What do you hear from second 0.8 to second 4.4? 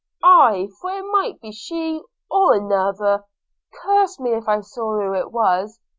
for it might be she, or another– Curse me